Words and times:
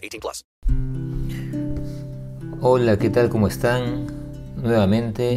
18 0.00 0.20
plus. 0.20 0.44
Hola, 2.60 2.98
¿qué 2.98 3.10
tal? 3.10 3.28
¿Cómo 3.28 3.46
están? 3.46 4.06
Nuevamente 4.56 5.34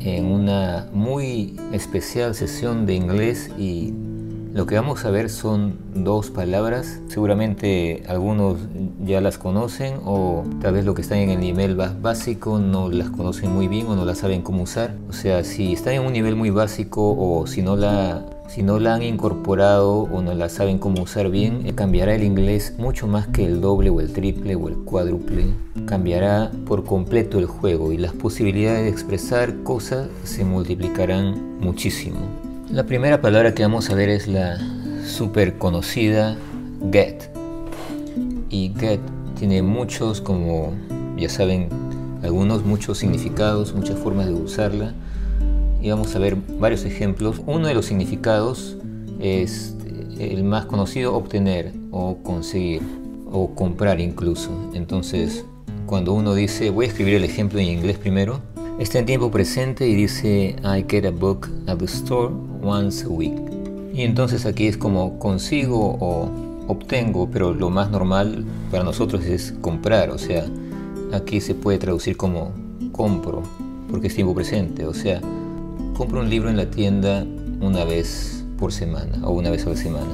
en 0.00 0.24
una 0.26 0.88
muy 0.92 1.56
especial 1.72 2.34
sesión 2.34 2.86
de 2.86 2.94
inglés 2.94 3.50
y 3.58 3.92
lo 4.52 4.66
que 4.66 4.74
vamos 4.74 5.04
a 5.04 5.10
ver 5.10 5.30
son 5.30 5.78
dos 5.94 6.30
palabras. 6.30 7.00
Seguramente 7.08 8.02
algunos 8.06 8.58
ya 9.04 9.20
las 9.20 9.38
conocen 9.38 9.94
o 10.04 10.44
tal 10.60 10.74
vez 10.74 10.84
lo 10.84 10.94
que 10.94 11.02
están 11.02 11.18
en 11.18 11.30
el 11.30 11.40
nivel 11.40 11.74
más 11.74 12.00
básico 12.02 12.58
no 12.58 12.90
las 12.90 13.10
conocen 13.10 13.52
muy 13.52 13.66
bien 13.66 13.86
o 13.86 13.96
no 13.96 14.04
las 14.04 14.18
saben 14.18 14.42
cómo 14.42 14.64
usar. 14.64 14.94
O 15.08 15.12
sea, 15.12 15.42
si 15.42 15.72
están 15.72 15.94
en 15.94 16.02
un 16.02 16.12
nivel 16.12 16.36
muy 16.36 16.50
básico 16.50 17.16
o 17.18 17.46
si 17.46 17.62
no 17.62 17.76
la 17.76 18.24
si 18.52 18.62
no 18.62 18.78
la 18.78 18.94
han 18.94 19.02
incorporado 19.02 20.00
o 20.00 20.20
no 20.20 20.34
la 20.34 20.50
saben 20.50 20.78
cómo 20.78 21.04
usar 21.04 21.30
bien, 21.30 21.62
eh, 21.64 21.74
cambiará 21.74 22.14
el 22.14 22.22
inglés 22.22 22.74
mucho 22.76 23.06
más 23.06 23.26
que 23.28 23.46
el 23.46 23.62
doble 23.62 23.88
o 23.88 23.98
el 23.98 24.12
triple 24.12 24.56
o 24.56 24.68
el 24.68 24.76
cuádruple. 24.76 25.46
Cambiará 25.86 26.50
por 26.66 26.84
completo 26.84 27.38
el 27.38 27.46
juego 27.46 27.92
y 27.92 27.96
las 27.96 28.12
posibilidades 28.12 28.82
de 28.82 28.90
expresar 28.90 29.62
cosas 29.62 30.08
se 30.24 30.44
multiplicarán 30.44 31.60
muchísimo. 31.60 32.18
La 32.70 32.84
primera 32.84 33.22
palabra 33.22 33.54
que 33.54 33.62
vamos 33.62 33.88
a 33.88 33.94
ver 33.94 34.10
es 34.10 34.28
la 34.28 34.58
súper 35.06 35.56
conocida 35.56 36.36
get. 36.92 37.30
Y 38.50 38.74
get 38.78 39.00
tiene 39.38 39.62
muchos, 39.62 40.20
como 40.20 40.74
ya 41.16 41.30
saben, 41.30 41.70
algunos 42.22 42.66
muchos 42.66 42.98
significados, 42.98 43.74
muchas 43.74 43.98
formas 43.98 44.26
de 44.26 44.34
usarla. 44.34 44.92
Y 45.82 45.90
vamos 45.90 46.14
a 46.14 46.18
ver 46.18 46.36
varios 46.58 46.84
ejemplos. 46.84 47.42
Uno 47.46 47.66
de 47.66 47.74
los 47.74 47.86
significados 47.86 48.76
es 49.20 49.76
el 50.18 50.44
más 50.44 50.66
conocido, 50.66 51.14
obtener 51.14 51.72
o 51.90 52.18
conseguir 52.22 52.82
o 53.30 53.54
comprar 53.54 54.00
incluso. 54.00 54.50
Entonces, 54.74 55.44
cuando 55.86 56.12
uno 56.12 56.34
dice, 56.34 56.70
voy 56.70 56.86
a 56.86 56.88
escribir 56.88 57.14
el 57.14 57.24
ejemplo 57.24 57.58
en 57.58 57.66
inglés 57.66 57.98
primero, 57.98 58.40
Está 58.78 58.98
en 58.98 59.06
tiempo 59.06 59.30
presente 59.30 59.86
y 59.86 59.94
dice 59.94 60.56
I 60.64 60.84
get 60.88 61.04
a 61.04 61.10
book 61.10 61.48
at 61.68 61.76
the 61.76 61.84
store 61.84 62.34
once 62.62 63.04
a 63.04 63.08
week. 63.08 63.34
Y 63.94 64.02
entonces 64.02 64.46
aquí 64.46 64.66
es 64.66 64.76
como 64.76 65.18
consigo 65.18 65.98
o 66.00 66.28
obtengo, 66.66 67.28
pero 67.30 67.52
lo 67.52 67.68
más 67.68 67.90
normal 67.90 68.44
para 68.70 68.82
nosotros 68.82 69.24
es 69.24 69.54
comprar. 69.60 70.10
O 70.10 70.18
sea, 70.18 70.46
aquí 71.12 71.40
se 71.40 71.54
puede 71.54 71.78
traducir 71.78 72.16
como 72.16 72.50
compro, 72.92 73.42
porque 73.90 74.08
es 74.08 74.14
tiempo 74.14 74.34
presente. 74.34 74.86
O 74.86 74.94
sea, 74.94 75.20
compro 76.02 76.18
un 76.18 76.28
libro 76.28 76.50
en 76.50 76.56
la 76.56 76.68
tienda 76.68 77.24
una 77.60 77.84
vez 77.84 78.44
por 78.58 78.72
semana 78.72 79.24
o 79.24 79.30
una 79.30 79.50
vez 79.50 79.64
a 79.66 79.70
la 79.70 79.76
semana. 79.76 80.10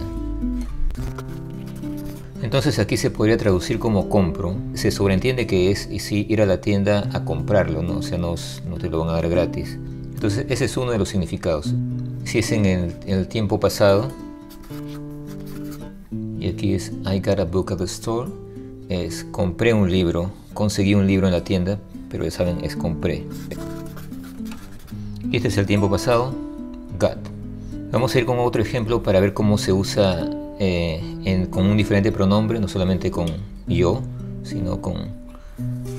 Entonces 2.42 2.78
aquí 2.78 2.98
se 2.98 3.10
podría 3.10 3.38
traducir 3.38 3.78
como 3.78 4.10
compro. 4.10 4.54
Se 4.74 4.90
sobreentiende 4.90 5.46
que 5.46 5.70
es 5.70 5.88
y 5.90 6.00
sí, 6.00 6.26
ir 6.28 6.42
a 6.42 6.46
la 6.46 6.60
tienda 6.60 7.08
a 7.14 7.24
comprarlo, 7.24 7.82
¿no? 7.82 8.00
o 8.00 8.02
sea, 8.02 8.18
no, 8.18 8.34
te 8.78 8.90
lo 8.90 8.98
van 8.98 9.08
a 9.08 9.12
dar 9.12 9.30
gratis. 9.30 9.78
Entonces 10.12 10.44
ese 10.50 10.66
es 10.66 10.76
uno 10.76 10.90
de 10.90 10.98
los 10.98 11.08
significados. 11.08 11.72
Si 12.24 12.40
es 12.40 12.52
en 12.52 12.66
el, 12.66 13.26
tiempo 13.28 13.58
pasado, 13.58 14.08
y 16.38 16.48
aquí 16.48 16.74
es 16.74 16.92
I 17.10 17.18
got 17.20 17.40
a 17.40 17.44
book 17.44 17.72
at 17.72 17.78
the 17.78 17.84
store, 17.84 18.28
es 18.90 19.24
compré 19.30 19.72
un 19.72 19.90
libro, 19.90 20.32
conseguí 20.52 20.94
un 20.94 21.06
libro 21.06 21.28
en 21.28 21.32
la 21.32 21.44
tienda, 21.44 21.78
pero 22.10 22.24
ya 22.24 22.30
saben, 22.30 22.62
es 22.62 22.76
compré. 22.76 23.24
Y 25.30 25.36
este 25.36 25.48
es 25.48 25.58
el 25.58 25.66
tiempo 25.66 25.90
pasado, 25.90 26.32
got. 26.98 27.18
Vamos 27.92 28.14
a 28.14 28.18
ir 28.18 28.24
con 28.24 28.38
otro 28.38 28.62
ejemplo 28.62 29.02
para 29.02 29.20
ver 29.20 29.34
cómo 29.34 29.58
se 29.58 29.74
usa 29.74 30.26
eh, 30.58 31.46
con 31.50 31.66
un 31.66 31.76
diferente 31.76 32.10
pronombre, 32.12 32.58
no 32.58 32.66
solamente 32.66 33.10
con 33.10 33.26
yo, 33.66 34.00
sino 34.42 34.80
con, 34.80 34.94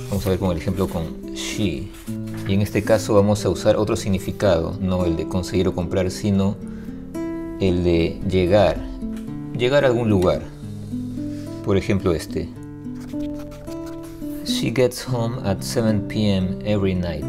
vamos 0.09 0.25
a 0.25 0.29
ver 0.29 0.39
con 0.39 0.51
el 0.51 0.57
ejemplo 0.57 0.88
con 0.88 1.34
she. 1.35 1.91
Y 2.47 2.53
en 2.53 2.62
este 2.62 2.84
caso 2.84 3.13
vamos 3.13 3.45
a 3.45 3.50
usar 3.50 3.78
otro 3.78 3.95
significado, 3.95 4.75
no 4.81 5.06
el 5.06 5.16
de 5.16 5.28
conseguir 5.28 5.68
o 5.68 5.75
comprar, 5.75 6.09
sino 6.09 6.56
el 7.59 7.84
de 7.84 8.19
llegar, 8.28 8.78
llegar 9.56 9.84
a 9.84 9.88
algún 9.89 10.09
lugar. 10.09 10.41
Por 11.63 11.78
ejemplo 11.78 12.13
este. 12.13 12.50
She 14.45 14.72
gets 14.72 15.07
home 15.07 15.38
at 15.45 15.62
7 15.62 16.07
p.m. 16.07 16.57
every 16.66 16.95
night. 16.95 17.23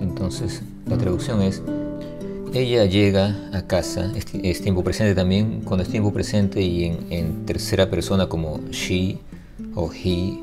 Entonces, 0.00 0.62
la 0.86 0.98
traducción 0.98 1.42
es 1.42 1.62
ella 2.54 2.84
llega 2.84 3.34
a 3.54 3.62
casa, 3.62 4.12
es, 4.14 4.60
tiempo 4.60 4.84
presente 4.84 5.14
también, 5.14 5.62
cuando 5.62 5.84
es 5.84 5.88
tiempo 5.88 6.12
presente 6.12 6.60
y 6.60 6.84
en, 7.08 7.46
tercera 7.46 7.88
persona 7.88 8.28
como 8.28 8.60
she 8.70 9.18
o 9.74 9.90
he, 9.90 10.38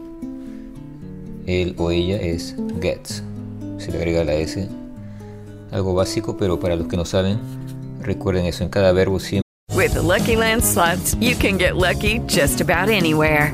él 1.46 1.76
o 1.78 1.92
ella 1.92 2.18
es 2.20 2.56
gets. 2.82 3.24
Se 3.78 3.92
le 3.92 4.00
agrega 4.00 4.24
la 4.24 4.34
S. 4.34 4.68
Algo 5.72 5.94
básico, 5.94 6.36
pero 6.36 6.60
para 6.60 6.76
los 6.76 6.88
que 6.88 6.98
no 6.98 7.06
saben, 7.06 7.38
recuerden 8.02 8.46
eso, 8.46 8.64
en 8.64 8.70
cada 8.70 8.92
verbo 8.92 9.20
siempre. 9.20 9.44
With 9.76 9.96
Lucky 9.96 10.36
Land 10.36 10.64
slots, 10.64 11.16
you 11.22 11.36
can 11.36 11.60
get 11.60 11.76
lucky 11.76 12.22
just 12.28 12.60
about 12.60 12.90
anywhere. 12.90 13.54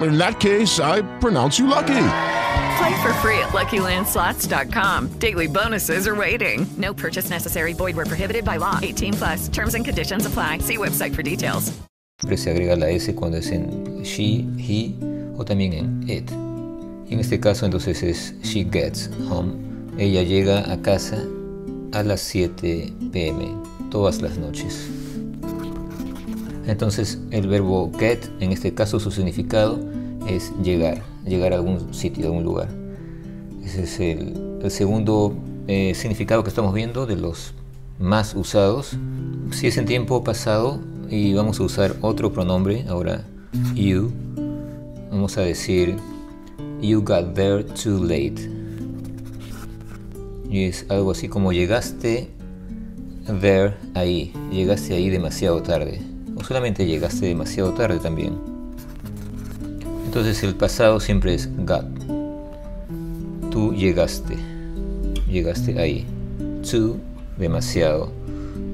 In 0.00 0.18
that 0.18 0.40
case, 0.40 0.80
I 0.80 1.02
pronounce 1.20 1.58
you 1.58 1.66
lucky. 1.66 2.08
Play 2.78 3.02
for 3.02 3.12
free 3.22 3.38
at 3.38 3.52
LuckyLandSlots.com. 3.52 5.18
Daily 5.18 5.46
bonuses 5.46 6.06
are 6.06 6.14
waiting. 6.14 6.66
No 6.76 6.92
purchase 6.92 7.30
necessary. 7.30 7.72
Void 7.72 7.96
were 7.96 8.04
prohibited 8.04 8.44
by 8.44 8.58
law. 8.58 8.78
18 8.82 9.14
plus. 9.14 9.48
Terms 9.48 9.74
and 9.74 9.84
conditions 9.84 10.26
apply. 10.26 10.58
See 10.58 10.76
website 10.76 11.14
for 11.14 11.22
details. 11.22 11.72
Siempre 12.18 12.38
se 12.38 12.50
agrega 12.50 12.76
la 12.76 12.88
S 12.88 13.12
cuando 13.14 13.36
es 13.36 13.50
en 13.50 14.02
she, 14.02 14.46
he 14.56 14.94
o 15.38 15.44
también 15.44 15.74
en 15.74 16.08
it. 16.08 16.30
Y 17.08 17.12
en 17.12 17.20
este 17.20 17.38
caso 17.38 17.66
entonces 17.66 18.02
es 18.02 18.34
she 18.42 18.64
gets 18.64 19.10
home. 19.28 19.54
Ella 19.98 20.22
llega 20.22 20.70
a 20.72 20.80
casa 20.80 21.22
a 21.92 22.02
las 22.02 22.20
7 22.20 22.92
pm 23.12 23.54
todas 23.90 24.22
las 24.22 24.38
noches. 24.38 24.88
Entonces 26.66 27.20
el 27.30 27.46
verbo 27.48 27.90
get, 27.98 28.28
en 28.40 28.52
este 28.52 28.74
caso 28.74 28.98
su 28.98 29.10
significado 29.10 29.78
es 30.28 30.52
llegar, 30.62 31.02
llegar 31.24 31.52
a 31.52 31.56
algún 31.56 31.94
sitio, 31.94 32.24
a 32.24 32.28
algún 32.28 32.44
lugar. 32.44 32.68
Ese 33.64 33.84
es 33.84 34.00
el, 34.00 34.70
segundo 34.70 35.34
eh, 35.68 35.94
significado 35.94 36.42
que 36.42 36.48
estamos 36.48 36.74
viendo 36.74 37.06
de 37.06 37.16
los 37.16 37.54
más 38.00 38.34
usados. 38.34 38.96
Si 39.52 39.68
es 39.68 39.76
en 39.76 39.86
tiempo 39.86 40.24
pasado 40.24 40.80
y 41.08 41.34
vamos 41.34 41.60
a 41.60 41.62
usar 41.62 41.94
otro 42.00 42.32
pronombre, 42.32 42.84
ahora 42.88 43.24
you, 43.74 44.10
vamos 45.10 45.38
a 45.38 45.42
decir 45.42 45.94
you 46.80 47.00
got 47.00 47.34
there 47.34 47.62
too 47.62 48.02
late. 48.02 48.50
Y 50.50 50.64
es 50.64 50.84
algo 50.88 51.12
así 51.12 51.28
como 51.28 51.52
llegaste 51.52 52.28
there 53.40 53.74
ahí, 53.94 54.32
llegaste 54.50 54.94
ahí 54.94 55.10
demasiado 55.10 55.62
tarde 55.62 56.15
solamente 56.46 56.86
llegaste 56.86 57.26
demasiado 57.26 57.72
tarde 57.72 57.98
también. 57.98 58.34
Entonces 60.04 60.42
el 60.44 60.54
pasado 60.54 61.00
siempre 61.00 61.34
es 61.34 61.48
got. 61.66 61.86
Tú 63.50 63.74
llegaste, 63.74 64.36
llegaste 65.28 65.80
ahí. 65.80 66.06
Too, 66.70 66.98
demasiado. 67.36 68.12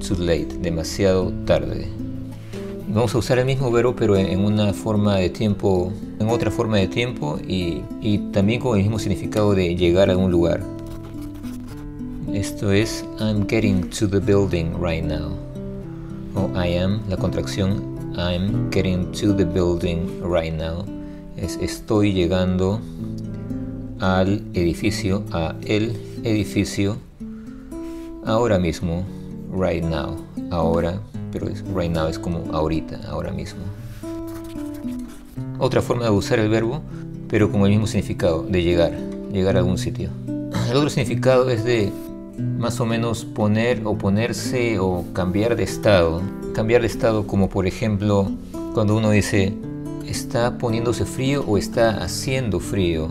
Too 0.07 0.17
late, 0.19 0.49
demasiado 0.61 1.31
tarde. 1.45 1.87
Vamos 2.89 3.15
a 3.15 3.17
usar 3.17 3.39
el 3.39 3.45
mismo 3.45 3.71
verbo 3.71 3.95
pero 3.95 4.17
en 4.17 4.39
una 4.39 4.71
forma 4.73 5.15
de 5.15 5.29
tiempo, 5.29 5.91
en 6.19 6.29
otra 6.29 6.51
forma 6.51 6.77
de 6.77 6.87
tiempo 6.87 7.39
y, 7.47 7.81
y 8.01 8.19
también 8.31 8.59
con 8.59 8.77
el 8.77 8.83
mismo 8.83 8.99
significado 8.99 9.55
de 9.55 9.75
llegar 9.75 10.11
a 10.11 10.17
un 10.17 10.29
lugar. 10.29 10.61
Esto 12.33 12.71
es 12.71 13.03
I'm 13.19 13.47
getting 13.47 13.89
to 13.89 14.07
the 14.07 14.19
building 14.19 14.73
right 14.79 15.03
now 15.03 15.52
o 16.35 16.49
I 16.55 16.77
am, 16.77 17.01
la 17.09 17.17
contracción 17.17 17.93
I'm 18.15 18.69
getting 18.71 19.11
to 19.13 19.33
the 19.33 19.45
building 19.45 20.21
right 20.21 20.53
now 20.53 20.85
es 21.35 21.57
estoy 21.57 22.13
llegando 22.13 22.79
al 23.99 24.43
edificio, 24.53 25.23
a 25.31 25.55
el 25.65 25.95
edificio 26.23 26.97
ahora 28.25 28.59
mismo, 28.59 29.05
right 29.51 29.83
now, 29.83 30.17
ahora, 30.51 30.99
pero 31.31 31.47
es, 31.47 31.63
right 31.73 31.91
now 31.91 32.07
es 32.07 32.19
como 32.19 32.53
ahorita, 32.53 32.99
ahora 33.09 33.31
mismo. 33.31 33.61
Otra 35.59 35.81
forma 35.81 36.05
de 36.05 36.11
usar 36.11 36.39
el 36.39 36.49
verbo, 36.49 36.81
pero 37.29 37.51
con 37.51 37.61
el 37.61 37.69
mismo 37.69 37.87
significado, 37.87 38.43
de 38.43 38.61
llegar, 38.61 38.91
llegar 39.31 39.55
a 39.55 39.59
algún 39.59 39.77
sitio. 39.77 40.09
El 40.69 40.77
otro 40.77 40.89
significado 40.89 41.49
es 41.49 41.63
de 41.63 41.91
más 42.37 42.79
o 42.79 42.85
menos 42.85 43.25
poner 43.25 43.81
o 43.85 43.97
ponerse 43.97 44.79
o 44.79 45.05
cambiar 45.13 45.55
de 45.55 45.63
estado. 45.63 46.21
Cambiar 46.53 46.81
de 46.81 46.87
estado 46.87 47.27
como 47.27 47.49
por 47.49 47.67
ejemplo 47.67 48.31
cuando 48.73 48.97
uno 48.97 49.11
dice 49.11 49.53
está 50.07 50.57
poniéndose 50.57 51.05
frío 51.05 51.43
o 51.47 51.57
está 51.57 52.03
haciendo 52.03 52.59
frío. 52.59 53.09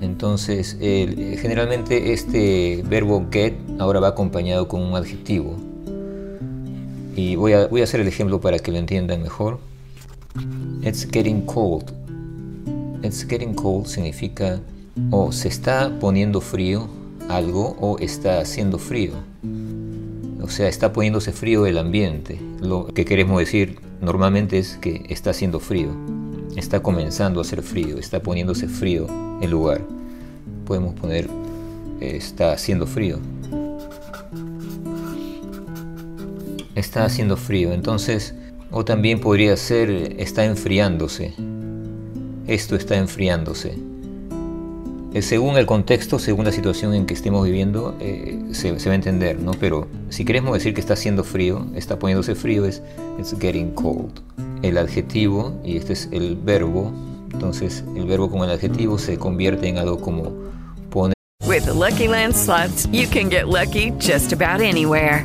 Entonces 0.00 0.76
generalmente 0.78 2.12
este 2.12 2.82
verbo 2.88 3.26
get 3.30 3.54
ahora 3.78 4.00
va 4.00 4.08
acompañado 4.08 4.68
con 4.68 4.82
un 4.82 4.94
adjetivo. 4.94 5.56
Y 7.16 7.34
voy 7.34 7.52
a, 7.52 7.66
voy 7.66 7.80
a 7.80 7.84
hacer 7.84 8.00
el 8.00 8.08
ejemplo 8.08 8.40
para 8.40 8.58
que 8.58 8.70
lo 8.70 8.78
entiendan 8.78 9.22
mejor. 9.22 9.58
It's 10.82 11.06
getting 11.10 11.42
cold. 11.46 11.92
It's 13.02 13.26
getting 13.28 13.54
cold 13.54 13.86
significa 13.86 14.60
o 15.10 15.30
se 15.32 15.48
está 15.48 15.96
poniendo 16.00 16.40
frío 16.40 16.88
algo 17.28 17.76
o 17.80 17.98
está 17.98 18.40
haciendo 18.40 18.78
frío. 18.78 19.12
O 20.42 20.48
sea, 20.48 20.68
está 20.68 20.92
poniéndose 20.92 21.32
frío 21.32 21.66
el 21.66 21.78
ambiente. 21.78 22.40
Lo 22.60 22.86
que 22.86 23.04
queremos 23.04 23.38
decir 23.38 23.78
normalmente 24.00 24.58
es 24.58 24.78
que 24.80 25.04
está 25.08 25.30
haciendo 25.30 25.60
frío. 25.60 25.90
Está 26.56 26.80
comenzando 26.80 27.40
a 27.40 27.42
hacer 27.42 27.62
frío, 27.62 27.98
está 27.98 28.22
poniéndose 28.22 28.66
frío 28.68 29.06
el 29.40 29.50
lugar. 29.50 29.82
Podemos 30.64 30.94
poner 30.94 31.28
está 32.00 32.52
haciendo 32.52 32.86
frío. 32.86 33.18
Está 36.74 37.04
haciendo 37.04 37.36
frío, 37.36 37.72
entonces, 37.72 38.34
o 38.70 38.84
también 38.84 39.20
podría 39.20 39.56
ser 39.56 39.90
está 40.18 40.44
enfriándose. 40.44 41.34
Esto 42.46 42.76
está 42.76 42.96
enfriándose. 42.96 43.76
Eh, 45.18 45.22
según 45.22 45.56
el 45.56 45.66
contexto, 45.66 46.20
según 46.20 46.44
la 46.44 46.52
situación 46.52 46.94
en 46.94 47.04
que 47.04 47.12
estemos 47.12 47.44
viviendo, 47.44 47.96
eh, 47.98 48.38
se, 48.52 48.70
va 48.70 48.92
a 48.92 48.94
entender, 48.94 49.40
¿no? 49.40 49.50
Pero 49.50 49.88
si 50.10 50.24
queremos 50.24 50.54
decir 50.54 50.74
que 50.74 50.80
está 50.80 50.94
haciendo 50.94 51.24
frío, 51.24 51.66
está 51.74 51.98
poniéndose 51.98 52.36
frío, 52.36 52.64
es 52.64 52.82
it's 53.18 53.34
getting 53.40 53.72
cold. 53.72 54.20
El 54.62 54.78
adjetivo, 54.78 55.60
y 55.64 55.76
este 55.76 55.94
es 55.94 56.08
el 56.12 56.36
verbo, 56.36 56.92
entonces 57.32 57.82
el 57.96 58.06
verbo 58.06 58.30
con 58.30 58.44
el 58.44 58.50
adjetivo 58.50 58.96
se 58.96 59.18
convierte 59.18 59.66
en 59.66 59.78
algo 59.78 60.00
como 60.00 60.32
poner. 60.88 61.14
With 61.48 61.66
Lucky 61.66 62.06
Land 62.06 62.36
you 62.92 63.08
can 63.08 63.28
get 63.28 63.48
lucky 63.48 63.90
just 63.98 64.32
about 64.32 64.60
anywhere. 64.60 65.24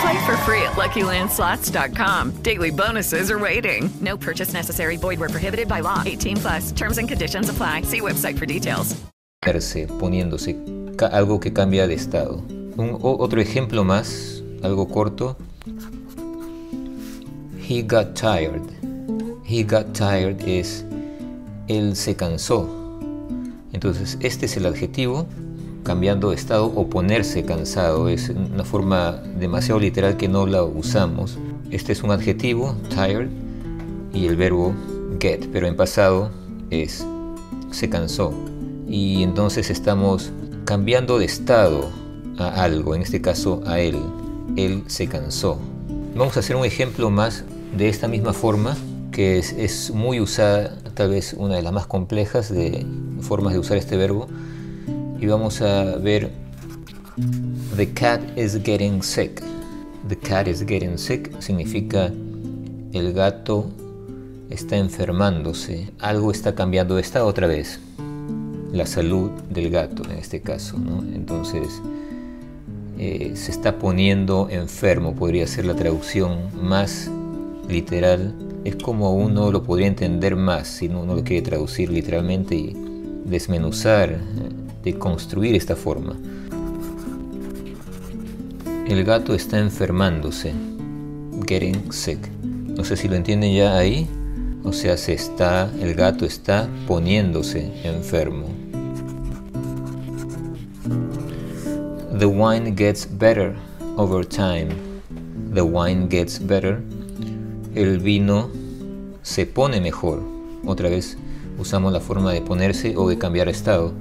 Play 0.00 0.24
for 0.24 0.36
free 0.38 0.62
at 0.62 0.76
LuckyLandSlots.com. 0.76 2.42
Daily 2.42 2.70
bonuses 2.70 3.30
are 3.30 3.38
waiting. 3.38 3.90
No 4.00 4.16
purchase 4.16 4.54
necessary. 4.54 4.96
Void 4.96 5.20
where 5.20 5.28
prohibited 5.28 5.68
by 5.68 5.80
law. 5.80 6.02
18 6.06 6.36
plus. 6.36 6.72
Terms 6.72 6.98
and 6.98 7.08
conditions 7.08 7.48
apply. 7.48 7.82
See 7.82 8.00
website 8.00 8.38
for 8.38 8.46
details. 8.46 8.96
Poniéndose 9.42 10.54
algo 11.12 11.40
que 11.40 11.52
cambia 11.52 11.86
de 11.86 11.94
estado. 11.94 12.42
Otro 13.02 13.40
ejemplo 13.40 13.84
más, 13.84 14.42
algo 14.62 14.88
corto. 14.88 15.36
He 17.58 17.82
got 17.82 18.14
tired. 18.14 18.62
He 19.44 19.62
got 19.62 19.94
tired 19.94 20.42
es 20.46 20.84
él 21.68 21.94
se 21.96 22.16
cansó. 22.16 22.68
Entonces, 23.72 24.18
este 24.20 24.46
es 24.46 24.56
el 24.56 24.66
adjetivo 24.66 25.26
cambiando 25.82 26.30
de 26.30 26.36
estado 26.36 26.66
o 26.66 26.88
ponerse 26.88 27.44
cansado. 27.44 28.08
Es 28.08 28.30
una 28.30 28.64
forma 28.64 29.12
demasiado 29.38 29.80
literal 29.80 30.16
que 30.16 30.28
no 30.28 30.46
la 30.46 30.62
usamos. 30.62 31.38
Este 31.70 31.92
es 31.92 32.02
un 32.02 32.10
adjetivo, 32.10 32.74
tired, 32.88 33.28
y 34.12 34.26
el 34.26 34.36
verbo 34.36 34.74
get, 35.20 35.48
pero 35.52 35.66
en 35.66 35.76
pasado 35.76 36.30
es 36.70 37.06
se 37.70 37.88
cansó. 37.88 38.32
Y 38.88 39.22
entonces 39.22 39.70
estamos 39.70 40.32
cambiando 40.64 41.18
de 41.18 41.24
estado 41.24 41.90
a 42.38 42.62
algo, 42.62 42.94
en 42.94 43.02
este 43.02 43.20
caso 43.20 43.62
a 43.66 43.80
él. 43.80 43.98
Él 44.56 44.84
se 44.88 45.06
cansó. 45.06 45.58
Vamos 46.16 46.36
a 46.36 46.40
hacer 46.40 46.56
un 46.56 46.64
ejemplo 46.64 47.10
más 47.10 47.44
de 47.76 47.88
esta 47.88 48.08
misma 48.08 48.32
forma, 48.32 48.76
que 49.12 49.38
es, 49.38 49.52
es 49.52 49.92
muy 49.92 50.20
usada, 50.20 50.76
tal 50.94 51.10
vez 51.10 51.34
una 51.34 51.54
de 51.54 51.62
las 51.62 51.72
más 51.72 51.86
complejas 51.86 52.52
de 52.52 52.84
formas 53.20 53.52
de 53.52 53.60
usar 53.60 53.76
este 53.76 53.96
verbo 53.96 54.26
y 55.20 55.26
vamos 55.26 55.60
a 55.60 55.96
ver 55.96 56.30
The 57.76 57.92
cat 57.92 58.20
is 58.36 58.58
getting 58.62 59.02
sick. 59.02 59.42
The 60.08 60.16
cat 60.16 60.48
is 60.48 60.64
getting 60.64 60.96
sick 60.96 61.30
significa 61.40 62.10
el 62.92 63.12
gato 63.12 63.70
está 64.48 64.76
enfermándose, 64.76 65.92
algo 66.00 66.30
está 66.32 66.54
cambiando, 66.54 66.98
está 66.98 67.24
otra 67.24 67.46
vez. 67.46 67.80
La 68.72 68.86
salud 68.86 69.30
del 69.50 69.70
gato 69.70 70.04
en 70.10 70.18
este 70.18 70.40
caso, 70.40 70.78
¿no? 70.78 71.02
Entonces 71.14 71.80
eh, 72.98 73.32
se 73.34 73.50
está 73.50 73.78
poniendo 73.78 74.48
enfermo, 74.50 75.14
podría 75.14 75.46
ser 75.46 75.66
la 75.66 75.74
traducción 75.74 76.48
más 76.62 77.10
literal. 77.68 78.34
Es 78.64 78.76
como 78.76 79.14
uno 79.14 79.50
lo 79.50 79.62
podría 79.62 79.86
entender 79.86 80.36
más 80.36 80.68
si 80.68 80.88
uno 80.88 81.14
lo 81.14 81.24
quiere 81.24 81.42
traducir 81.42 81.90
literalmente 81.90 82.54
y 82.54 82.76
desmenuzar, 83.24 84.18
de 84.82 84.98
construir 84.98 85.54
esta 85.54 85.76
forma. 85.76 86.16
El 88.86 89.04
gato 89.04 89.34
está 89.34 89.58
enfermándose, 89.58 90.52
getting 91.46 91.92
sick. 91.92 92.18
No 92.42 92.84
sé 92.84 92.96
si 92.96 93.08
lo 93.08 93.14
entienden 93.14 93.54
ya 93.54 93.76
ahí. 93.76 94.08
O 94.64 94.72
sea, 94.72 94.96
se 94.96 95.12
está, 95.12 95.70
el 95.80 95.94
gato 95.94 96.24
está 96.26 96.68
poniéndose 96.86 97.72
enfermo. 97.84 98.46
The 102.18 102.26
wine 102.26 102.74
gets 102.76 103.08
better 103.18 103.54
over 103.96 104.26
time. 104.26 104.68
The 105.54 105.62
wine 105.62 106.08
gets 106.10 106.44
better. 106.44 106.82
El 107.74 108.00
vino 108.00 108.50
se 109.22 109.46
pone 109.46 109.80
mejor. 109.80 110.20
Otra 110.66 110.88
vez 110.88 111.16
usamos 111.58 111.92
la 111.92 112.00
forma 112.00 112.32
de 112.32 112.42
ponerse 112.42 112.96
o 112.96 113.08
de 113.08 113.16
cambiar 113.18 113.48
estado. 113.48 113.92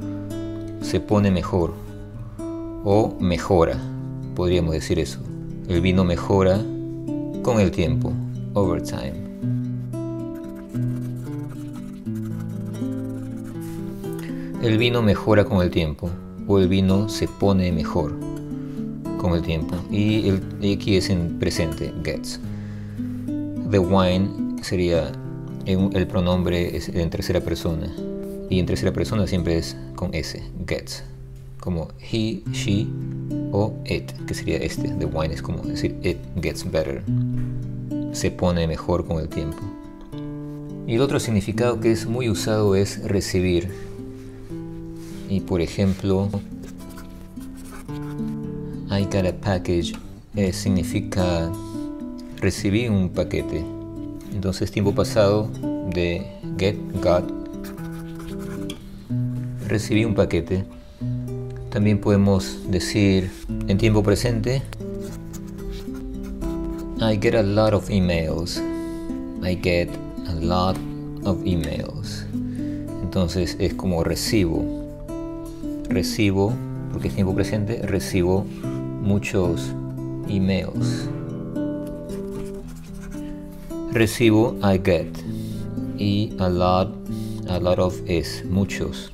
Se 0.81 1.00
pone 1.00 1.31
mejor 1.31 1.74
o 2.83 3.15
mejora. 3.19 3.77
Podríamos 4.36 4.74
decir 4.74 5.00
eso. 5.00 5.19
El 5.67 5.81
vino 5.81 6.03
mejora 6.03 6.57
con 7.43 7.59
el 7.59 7.71
tiempo. 7.71 8.13
Over 8.53 8.81
time. 8.81 9.13
El 14.62 14.77
vino 14.77 15.01
mejora 15.01 15.45
con 15.45 15.62
el 15.62 15.69
tiempo 15.69 16.09
o 16.48 16.59
el 16.59 16.67
vino 16.67 17.07
se 17.07 17.27
pone 17.27 17.71
mejor 17.71 18.13
con 19.17 19.33
el 19.33 19.41
tiempo. 19.41 19.75
Y, 19.91 20.27
el, 20.27 20.41
aquí 20.74 20.98
es 20.98 21.09
en 21.09 21.38
presente, 21.39 21.93
gets. 22.03 22.39
The 23.69 23.79
wine 23.79 24.62
sería 24.62 25.12
el 25.65 26.07
pronombre 26.07 26.79
en 26.93 27.09
tercera 27.09 27.39
persona 27.41 27.88
y 28.50 28.60
en 28.60 28.65
tercera 28.65 28.91
persona 28.91 29.27
siempre 29.27 29.58
es 29.58 29.75
con 29.96 30.13
s, 30.13 30.41
gets, 30.68 31.03
como 31.60 31.89
he, 32.00 32.41
she 32.51 32.88
o 33.51 33.74
it, 33.86 34.12
que 34.25 34.34
sería 34.34 34.58
este. 34.58 34.89
The 34.89 35.06
wine 35.06 35.34
es 35.34 35.41
como 35.41 35.63
decir 35.63 35.96
it 36.03 36.18
gets 36.41 36.70
better, 36.70 37.03
se 38.12 38.32
pone 38.32 38.68
mejor 38.68 39.06
con 39.06 39.20
el 39.20 39.29
tiempo. 39.29 39.60
Y 40.88 40.96
el 40.96 41.01
otro 41.01 41.20
significado 41.20 41.79
que 41.79 41.91
es 41.91 42.08
muy 42.08 42.29
usado 42.29 42.75
es 42.75 43.03
recibir, 43.03 43.70
y 45.29 45.41
por 45.41 45.62
ejemplo, 45.62 46.29
I 48.89 49.03
got 49.03 49.27
a 49.27 49.34
package 49.39 49.94
eh, 50.36 50.51
significa 50.51 51.51
recibí 52.38 52.88
un 52.88 53.10
paquete. 53.10 53.63
Entonces 54.34 54.72
tiempo 54.72 54.94
pasado 54.94 55.50
de 55.94 56.25
get, 56.58 56.75
got, 57.03 57.38
recibí 59.69 60.03
un 60.03 60.15
paquete. 60.15 60.65
También 61.69 62.01
podemos 62.01 62.59
decir 62.69 63.31
en 63.67 63.77
tiempo 63.77 64.03
presente, 64.03 64.61
I 66.99 67.17
get 67.21 67.35
a 67.35 67.43
lot 67.43 67.73
of 67.73 67.89
emails. 67.89 68.61
I 69.41 69.55
get 69.55 69.89
a 70.27 70.33
lot 70.33 70.77
of 71.23 71.38
emails. 71.45 72.25
Entonces 73.01 73.55
es 73.59 73.73
como 73.75 74.03
recibo 74.03 74.79
recibo, 75.89 76.53
porque 76.93 77.07
es 77.07 77.15
tiempo 77.15 77.33
presente, 77.33 77.81
recibo 77.85 78.45
muchos 79.01 79.73
emails. 80.29 81.09
Recibo 83.91 84.55
I 84.61 84.79
get 84.83 85.07
y 85.97 86.33
a 86.39 86.47
lot, 86.47 86.93
a 87.49 87.59
lot 87.59 87.79
of 87.79 87.99
es 88.05 88.45
muchos. 88.45 89.11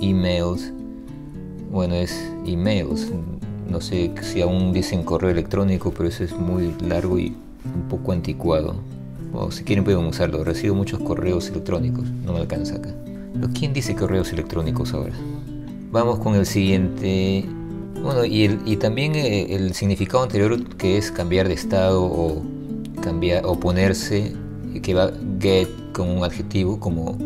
Emails, 0.00 0.72
bueno 1.70 1.94
es 1.94 2.32
emails. 2.46 3.10
No 3.68 3.80
sé 3.80 4.10
si 4.22 4.42
aún 4.42 4.72
dicen 4.72 5.04
correo 5.04 5.30
electrónico, 5.30 5.92
pero 5.92 6.08
eso 6.08 6.24
es 6.24 6.32
muy 6.36 6.74
largo 6.80 7.18
y 7.18 7.36
un 7.74 7.88
poco 7.88 8.12
anticuado. 8.12 8.74
O 9.32 9.50
si 9.50 9.62
quieren 9.62 9.84
pueden 9.84 10.04
usarlo. 10.04 10.42
Recibo 10.42 10.74
muchos 10.74 10.98
correos 11.00 11.48
electrónicos. 11.50 12.10
No 12.24 12.32
me 12.32 12.40
alcanza 12.40 12.76
acá. 12.76 12.90
Pero 13.32 13.48
¿quién 13.56 13.72
dice 13.72 13.94
correos 13.94 14.32
electrónicos 14.32 14.92
ahora? 14.92 15.14
Vamos 15.92 16.18
con 16.18 16.34
el 16.34 16.46
siguiente. 16.46 17.44
Bueno, 18.02 18.24
y, 18.24 18.44
el, 18.44 18.58
y 18.64 18.76
también 18.76 19.14
eh, 19.14 19.54
el 19.54 19.74
significado 19.74 20.24
anterior 20.24 20.64
que 20.76 20.96
es 20.98 21.12
cambiar 21.12 21.46
de 21.46 21.54
estado 21.54 22.02
o 22.02 22.42
cambiar 23.02 23.44
o 23.44 23.58
ponerse, 23.58 24.34
que 24.82 24.94
va 24.94 25.12
get 25.38 25.68
con 25.92 26.08
un 26.08 26.24
adjetivo 26.24 26.80
como, 26.80 27.16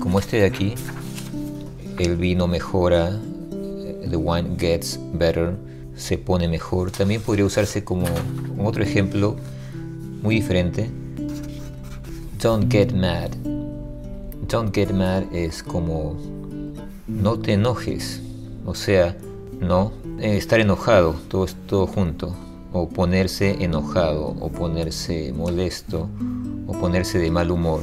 como 0.00 0.18
este 0.18 0.38
de 0.38 0.46
aquí. 0.46 0.74
El 1.98 2.16
vino 2.16 2.46
mejora, 2.46 3.18
the 4.08 4.16
wine 4.16 4.56
gets 4.58 4.98
better, 5.14 5.54
se 5.94 6.18
pone 6.18 6.48
mejor. 6.48 6.90
También 6.90 7.20
podría 7.20 7.44
usarse 7.44 7.84
como 7.84 8.06
otro 8.58 8.82
ejemplo 8.82 9.36
muy 10.22 10.36
diferente. 10.36 10.90
Don't 12.40 12.70
get 12.72 12.92
mad. 12.92 13.30
Don't 14.48 14.74
get 14.74 14.90
mad 14.90 15.24
es 15.32 15.62
como 15.62 16.16
no 17.06 17.38
te 17.38 17.54
enojes, 17.54 18.20
o 18.64 18.74
sea, 18.74 19.16
no 19.60 19.92
eh, 20.18 20.36
estar 20.36 20.60
enojado, 20.60 21.14
todo, 21.28 21.46
todo 21.66 21.86
junto, 21.86 22.34
o 22.72 22.88
ponerse 22.88 23.62
enojado, 23.62 24.36
o 24.40 24.48
ponerse 24.50 25.32
molesto, 25.32 26.08
o 26.66 26.72
ponerse 26.72 27.18
de 27.18 27.30
mal 27.30 27.50
humor. 27.50 27.82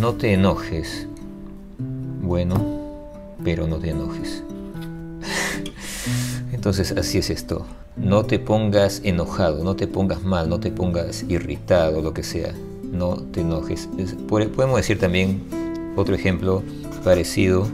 No 0.00 0.14
te 0.14 0.32
enojes. 0.32 1.06
Bueno, 2.22 2.73
pero 3.44 3.68
no 3.68 3.76
te 3.78 3.90
enojes. 3.90 4.42
Entonces 6.52 6.92
así 6.92 7.18
es 7.18 7.30
esto. 7.30 7.66
No 7.96 8.24
te 8.24 8.38
pongas 8.38 9.02
enojado, 9.04 9.62
no 9.62 9.76
te 9.76 9.86
pongas 9.86 10.22
mal, 10.24 10.48
no 10.48 10.58
te 10.58 10.72
pongas 10.72 11.24
irritado, 11.28 12.02
lo 12.02 12.12
que 12.12 12.24
sea. 12.24 12.52
No 12.82 13.16
te 13.16 13.42
enojes. 13.42 13.88
podemos 14.28 14.76
decir 14.76 14.98
también 14.98 15.42
otro 15.96 16.14
ejemplo 16.14 16.62
parecido 17.04 17.68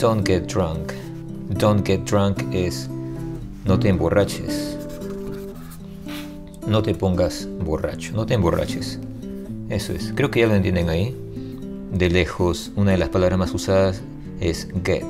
Don't 0.00 0.26
get 0.26 0.46
drunk. 0.46 0.94
Don't 1.58 1.86
get 1.86 2.06
drunk 2.06 2.42
es 2.52 2.88
no 3.66 3.78
te 3.78 3.90
emborraches. 3.90 4.78
No 6.66 6.82
te 6.82 6.94
pongas 6.94 7.46
borracho. 7.62 8.14
No 8.14 8.24
te 8.24 8.32
emborraches. 8.32 8.98
Eso 9.70 9.92
es. 9.92 10.12
Creo 10.14 10.30
que 10.30 10.40
ya 10.40 10.46
lo 10.46 10.54
entienden 10.54 10.90
ahí. 10.90 11.16
De 11.92 12.10
lejos, 12.10 12.72
una 12.76 12.90
de 12.92 12.98
las 12.98 13.08
palabras 13.08 13.38
más 13.38 13.54
usadas 13.54 14.02
es 14.40 14.68
get. 14.84 15.04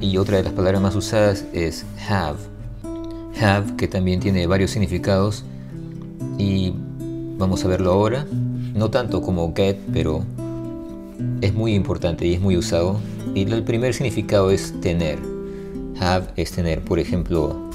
Y 0.00 0.16
otra 0.18 0.36
de 0.36 0.44
las 0.44 0.52
palabras 0.52 0.80
más 0.80 0.94
usadas 0.94 1.44
es 1.52 1.84
have. 2.08 2.38
Have, 3.40 3.76
que 3.76 3.88
también 3.88 4.20
tiene 4.20 4.46
varios 4.46 4.70
significados. 4.70 5.44
Y 6.38 6.74
vamos 7.38 7.64
a 7.64 7.68
verlo 7.68 7.92
ahora. 7.92 8.26
No 8.74 8.90
tanto 8.90 9.22
como 9.22 9.52
get, 9.54 9.78
pero 9.92 10.24
es 11.40 11.54
muy 11.54 11.74
importante 11.74 12.26
y 12.26 12.34
es 12.34 12.40
muy 12.40 12.56
usado 12.56 13.00
y 13.34 13.50
el 13.50 13.62
primer 13.64 13.94
significado 13.94 14.50
es 14.50 14.78
tener. 14.80 15.18
Have 16.00 16.28
es 16.36 16.52
tener. 16.52 16.82
Por 16.82 16.98
ejemplo, 16.98 17.70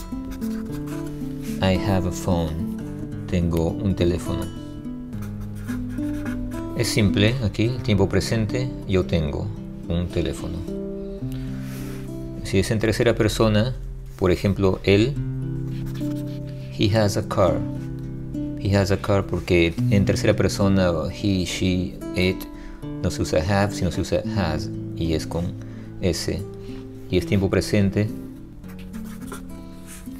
I 1.61 1.75
have 1.75 2.07
a 2.07 2.11
phone. 2.11 3.25
Tengo 3.27 3.69
un 3.69 3.95
teléfono. 3.95 4.56
Es 6.77 6.89
simple 6.89 7.33
aquí, 7.43 7.69
tiempo 7.81 8.07
presente, 8.07 8.69
yo 8.87 9.03
tengo 9.03 9.47
un 9.89 10.09
teléfono. 10.09 10.59
Si 12.43 12.59
es 12.59 12.69
en 12.69 12.77
tercera 12.77 13.15
persona, 13.15 13.73
por 14.15 14.29
ejemplo, 14.29 14.79
él, 14.83 15.15
he 16.77 16.95
has 16.95 17.17
a 17.17 17.27
car. 17.27 17.55
He 18.59 18.77
has 18.77 18.91
a 18.91 18.97
car 18.97 19.25
porque 19.25 19.73
en 19.89 20.05
tercera 20.05 20.35
persona, 20.35 20.91
he, 21.09 21.45
she, 21.45 21.97
it, 22.15 22.37
no 23.01 23.09
se 23.09 23.23
usa 23.23 23.39
have, 23.39 23.73
sino 23.73 23.91
se 23.91 24.01
usa 24.01 24.21
has 24.37 24.69
y 24.95 25.13
es 25.13 25.25
con 25.25 25.53
S 26.01 26.39
y 27.09 27.17
es 27.17 27.25
tiempo 27.25 27.49
presente. 27.49 28.07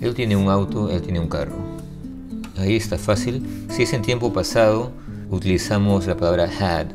Él 0.02 0.16
tiene 0.16 0.36
un 0.36 0.50
auto, 0.50 0.90
él 0.90 1.04
tiene 1.04 1.20
un 1.20 1.30
carro. 1.30 1.58
Ahí 2.58 2.76
está 2.76 2.98
fácil. 2.98 3.46
Si 3.70 3.84
es 3.84 3.94
en 3.94 4.02
tiempo 4.02 4.34
pasado, 4.34 4.92
utilizamos 5.30 6.08
la 6.08 6.16
palabra 6.16 6.50
had 6.60 6.88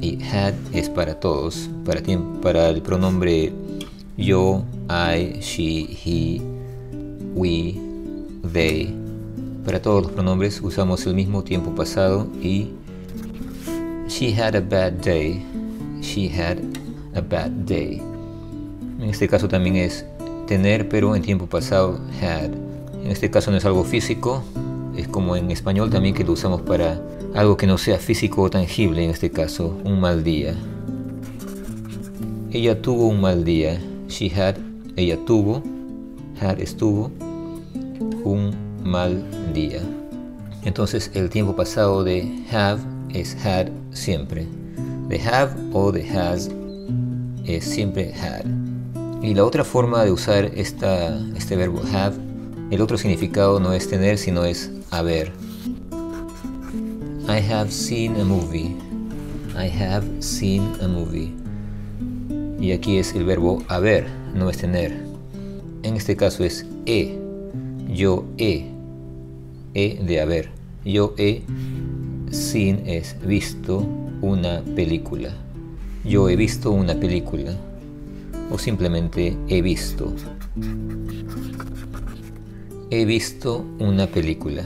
y 0.00 0.22
had 0.22 0.54
es 0.72 0.88
para 0.88 1.18
todos, 1.18 1.68
para, 1.84 2.02
para 2.42 2.68
el 2.68 2.82
pronombre 2.82 3.52
yo, 4.18 4.64
I, 4.90 5.38
she, 5.40 5.84
he, 5.84 6.42
we, 7.34 7.80
they. 8.52 8.92
Para 9.64 9.80
todos 9.80 10.02
los 10.04 10.12
pronombres 10.12 10.60
usamos 10.60 11.06
el 11.06 11.14
mismo 11.14 11.44
tiempo 11.44 11.72
pasado 11.74 12.26
y 12.42 12.70
she 14.08 14.34
had 14.34 14.56
a 14.56 14.60
bad 14.60 14.94
day. 15.04 15.44
She 16.00 16.28
had 16.28 16.58
a 17.14 17.20
bad 17.20 17.50
day. 17.64 18.02
En 18.98 19.08
este 19.08 19.28
caso 19.28 19.46
también 19.46 19.76
es 19.76 20.04
tener, 20.48 20.88
pero 20.88 21.14
en 21.14 21.22
tiempo 21.22 21.46
pasado 21.46 22.00
had. 22.20 22.50
En 23.04 23.10
este 23.12 23.30
caso 23.30 23.52
no 23.52 23.56
es 23.56 23.64
algo 23.64 23.84
físico, 23.84 24.42
es 24.96 25.06
como 25.06 25.36
en 25.36 25.52
español 25.52 25.90
también 25.90 26.12
que 26.12 26.24
lo 26.24 26.32
usamos 26.32 26.62
para 26.62 27.00
algo 27.34 27.56
que 27.56 27.66
no 27.66 27.78
sea 27.78 27.98
físico 27.98 28.42
o 28.42 28.50
tangible, 28.50 29.04
en 29.04 29.10
este 29.10 29.30
caso, 29.30 29.76
un 29.84 30.00
mal 30.00 30.24
día. 30.24 30.54
Ella 32.50 32.80
tuvo 32.80 33.08
un 33.08 33.20
mal 33.20 33.44
día. 33.44 33.80
She 34.08 34.30
had, 34.34 34.56
ella 34.96 35.18
tuvo, 35.26 35.62
had 36.40 36.60
estuvo, 36.60 37.10
un 38.24 38.54
mal 38.82 39.22
día. 39.52 39.82
Entonces 40.64 41.10
el 41.14 41.30
tiempo 41.30 41.54
pasado 41.54 42.04
de 42.04 42.44
have 42.50 42.80
es 43.10 43.36
had 43.44 43.68
siempre. 43.90 44.46
De 45.08 45.20
have 45.20 45.52
o 45.72 45.92
de 45.92 46.08
has 46.10 46.50
es 47.44 47.64
siempre 47.64 48.12
had. 48.14 48.44
Y 49.22 49.34
la 49.34 49.44
otra 49.44 49.64
forma 49.64 50.04
de 50.04 50.12
usar 50.12 50.46
esta, 50.54 51.18
este 51.36 51.56
verbo 51.56 51.82
have, 51.92 52.16
el 52.70 52.80
otro 52.80 52.98
significado 52.98 53.60
no 53.60 53.72
es 53.72 53.88
tener, 53.88 54.18
sino 54.18 54.44
es 54.44 54.70
haber. 54.90 55.32
I 57.30 57.40
have 57.40 57.70
seen 57.70 58.16
a 58.18 58.24
movie. 58.24 58.74
I 59.54 59.68
have 59.68 60.02
seen 60.22 60.62
a 60.80 60.88
movie. 60.88 61.34
Y 62.58 62.72
aquí 62.72 62.96
es 62.96 63.14
el 63.14 63.24
verbo 63.24 63.62
haber, 63.68 64.06
no 64.34 64.48
es 64.48 64.56
tener. 64.56 65.04
En 65.82 65.94
este 65.94 66.16
caso 66.16 66.42
es 66.42 66.64
he. 66.86 67.18
Yo 67.86 68.24
he. 68.38 68.70
He 69.74 70.02
de 70.02 70.22
haber. 70.22 70.48
Yo 70.86 71.12
he 71.18 71.42
seen 72.30 72.82
es 72.86 73.14
visto 73.20 73.86
una 74.22 74.62
película. 74.74 75.28
Yo 76.06 76.30
he 76.30 76.36
visto 76.36 76.70
una 76.70 76.94
película 76.94 77.52
o 78.50 78.56
simplemente 78.56 79.36
he 79.48 79.60
visto. 79.60 80.14
He 82.90 83.04
visto 83.04 83.66
una 83.78 84.06
película. 84.06 84.64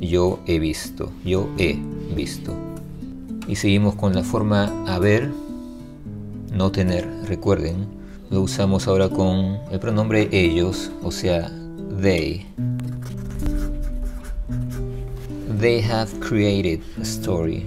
Yo 0.00 0.40
he 0.46 0.58
visto. 0.58 1.10
Yo 1.24 1.48
he 1.58 1.78
visto. 2.14 2.54
Y 3.46 3.56
seguimos 3.56 3.94
con 3.94 4.14
la 4.14 4.22
forma 4.22 4.72
haber, 4.86 5.30
no 6.52 6.70
tener. 6.72 7.08
Recuerden, 7.26 7.86
lo 8.30 8.42
usamos 8.42 8.88
ahora 8.88 9.08
con 9.08 9.58
el 9.70 9.78
pronombre 9.80 10.28
ellos, 10.32 10.90
o 11.02 11.10
sea, 11.10 11.50
they. 12.00 12.46
They 15.60 15.82
have 15.82 16.10
created 16.20 16.80
a 16.98 17.02
story. 17.02 17.64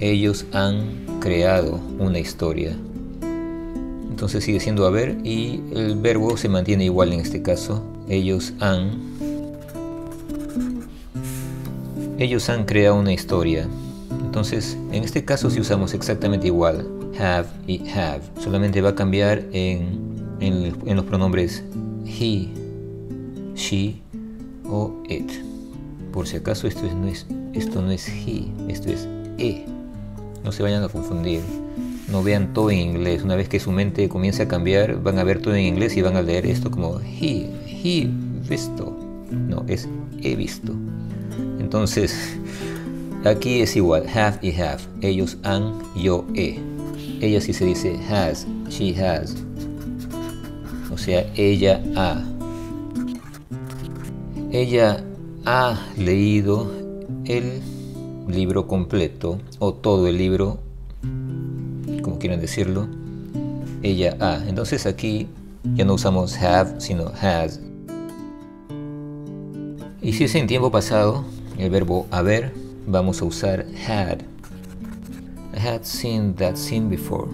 Ellos 0.00 0.46
han 0.52 1.20
creado 1.20 1.80
una 1.98 2.18
historia. 2.18 2.76
Entonces 4.10 4.44
sigue 4.44 4.60
siendo 4.60 4.86
haber 4.86 5.18
y 5.24 5.60
el 5.74 5.96
verbo 5.96 6.36
se 6.36 6.48
mantiene 6.48 6.84
igual 6.84 7.12
en 7.12 7.20
este 7.20 7.42
caso. 7.42 7.82
Ellos 8.08 8.52
han 8.60 9.00
ellos 12.22 12.48
han 12.48 12.64
creado 12.64 12.96
una 12.96 13.12
historia. 13.12 13.68
Entonces, 14.24 14.76
en 14.92 15.04
este 15.04 15.24
caso 15.24 15.50
si 15.50 15.60
usamos 15.60 15.94
exactamente 15.94 16.46
igual, 16.46 16.86
have 17.18 17.48
y 17.66 17.88
have. 17.90 18.20
Solamente 18.40 18.80
va 18.80 18.90
a 18.90 18.94
cambiar 18.94 19.42
en, 19.52 20.36
en, 20.40 20.74
en 20.86 20.96
los 20.96 21.04
pronombres 21.04 21.62
he, 22.06 22.48
she 23.54 23.96
o 24.64 25.02
it. 25.08 25.30
Por 26.12 26.26
si 26.26 26.36
acaso 26.36 26.66
esto, 26.66 26.86
es, 26.86 26.94
no 26.94 27.06
es, 27.06 27.26
esto 27.54 27.82
no 27.82 27.90
es 27.90 28.08
he, 28.08 28.46
esto 28.68 28.90
es 28.90 29.08
e. 29.38 29.64
No 30.44 30.52
se 30.52 30.62
vayan 30.62 30.82
a 30.82 30.88
confundir 30.88 31.40
no 32.12 32.22
vean 32.22 32.52
todo 32.52 32.70
en 32.70 32.78
inglés. 32.78 33.22
Una 33.22 33.34
vez 33.36 33.48
que 33.48 33.58
su 33.58 33.72
mente 33.72 34.08
comience 34.08 34.42
a 34.42 34.48
cambiar, 34.48 35.02
van 35.02 35.18
a 35.18 35.24
ver 35.24 35.40
todo 35.40 35.54
en 35.54 35.64
inglés 35.64 35.96
y 35.96 36.02
van 36.02 36.16
a 36.16 36.22
leer 36.22 36.46
esto 36.46 36.70
como 36.70 37.00
he, 37.00 37.48
he 37.66 38.08
visto. 38.48 38.96
No, 39.30 39.64
es 39.66 39.88
he 40.22 40.36
visto. 40.36 40.74
Entonces, 41.72 42.38
aquí 43.24 43.62
es 43.62 43.76
igual, 43.76 44.06
have 44.14 44.38
y 44.42 44.52
have. 44.60 44.82
Ellos 45.00 45.38
han, 45.42 45.72
yo 45.96 46.22
he. 46.34 46.60
Ella 47.22 47.40
sí 47.40 47.54
se 47.54 47.64
dice 47.64 47.98
has, 48.10 48.46
she 48.68 48.94
has. 49.02 49.34
O 50.92 50.98
sea, 50.98 51.24
ella 51.34 51.82
ha. 51.96 52.22
Ella 54.50 55.02
ha 55.46 55.80
leído 55.96 56.70
el 57.24 57.62
libro 58.28 58.66
completo 58.66 59.38
o 59.58 59.72
todo 59.72 60.08
el 60.08 60.18
libro 60.18 60.58
como 62.02 62.18
quieran 62.18 62.38
decirlo, 62.38 62.86
ella 63.82 64.14
ha. 64.20 64.46
Entonces 64.46 64.84
aquí 64.84 65.26
ya 65.74 65.86
no 65.86 65.94
usamos 65.94 66.36
have, 66.36 66.82
sino 66.82 67.10
has. 67.22 67.60
Y 70.02 70.12
si 70.12 70.24
es 70.24 70.34
en 70.34 70.46
tiempo 70.46 70.70
pasado, 70.70 71.24
el 71.58 71.70
verbo 71.70 72.06
haber, 72.10 72.52
vamos 72.86 73.22
a 73.22 73.24
usar 73.24 73.66
had. 73.88 74.22
I 75.54 75.58
had 75.58 75.84
seen 75.84 76.34
that 76.36 76.56
scene 76.56 76.88
before. 76.88 77.28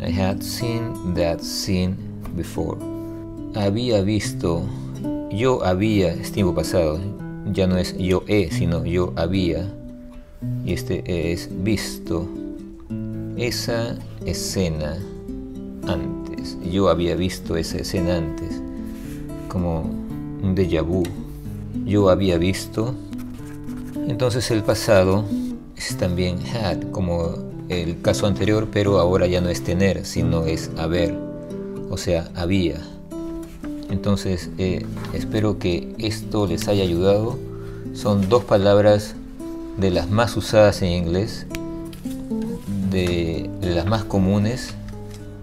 I 0.00 0.10
had 0.10 0.42
seen 0.42 1.14
that 1.14 1.40
scene 1.40 1.96
before. 2.36 2.78
Había 3.54 4.02
visto, 4.02 4.62
yo 5.30 5.64
había, 5.64 6.12
es 6.12 6.32
tiempo 6.32 6.54
pasado, 6.54 7.00
ya 7.52 7.66
no 7.66 7.78
es 7.78 7.96
yo 7.96 8.22
he, 8.26 8.50
sino 8.50 8.84
yo 8.84 9.12
había. 9.16 9.66
Y 10.64 10.74
este 10.74 11.32
es 11.32 11.48
visto 11.62 12.28
esa 13.36 13.96
escena 14.24 14.98
antes. 15.86 16.58
Yo 16.70 16.90
había 16.90 17.16
visto 17.16 17.56
esa 17.56 17.78
escena 17.78 18.18
antes, 18.18 18.60
como 19.48 19.80
un 20.42 20.54
déjà 20.54 20.82
vu. 20.82 21.02
Yo 21.84 22.10
había 22.10 22.38
visto. 22.38 22.94
Entonces 24.08 24.50
el 24.50 24.62
pasado 24.62 25.24
es 25.76 25.96
también 25.96 26.38
had, 26.54 26.90
como 26.92 27.34
el 27.68 28.00
caso 28.00 28.26
anterior, 28.26 28.68
pero 28.72 28.98
ahora 28.98 29.26
ya 29.26 29.40
no 29.40 29.48
es 29.48 29.62
tener, 29.62 30.04
sino 30.06 30.44
es 30.44 30.70
haber, 30.76 31.14
o 31.90 31.96
sea, 31.96 32.30
había. 32.34 32.76
Entonces 33.90 34.50
eh, 34.58 34.86
espero 35.12 35.58
que 35.58 35.94
esto 35.98 36.46
les 36.46 36.68
haya 36.68 36.84
ayudado. 36.84 37.38
Son 37.94 38.28
dos 38.28 38.44
palabras 38.44 39.14
de 39.76 39.90
las 39.90 40.08
más 40.10 40.36
usadas 40.36 40.82
en 40.82 40.92
inglés 40.92 41.46
de 42.90 43.50
las 43.60 43.86
más 43.86 44.04
comunes. 44.04 44.74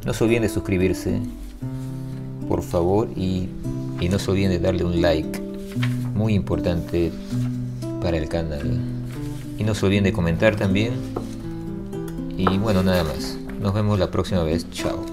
No 0.06 0.14
se 0.14 0.24
olviden 0.24 0.44
de 0.44 0.50
suscribirse, 0.50 1.20
por 2.48 2.62
favor, 2.64 3.10
y, 3.16 3.50
y 4.00 4.10
no 4.10 4.20
se 4.20 4.32
olviden 4.32 4.52
de 4.52 4.60
darle 4.60 4.84
un 4.84 5.02
like, 5.02 5.43
muy 6.14 6.34
importante 6.34 7.12
para 8.02 8.18
el 8.18 8.30
canal. 8.30 8.80
Y 9.58 9.64
no 9.64 9.74
se 9.76 9.86
olviden 9.86 10.04
de 10.04 10.14
comentar 10.14 10.56
también. 10.56 10.94
Y 12.38 12.58
bueno, 12.58 12.84
nada 12.84 13.04
más. 13.04 13.38
Nos 13.60 13.74
vemos 13.74 14.00
la 14.00 14.12
próxima 14.12 14.44
vez. 14.44 14.70
Chao. 14.72 15.13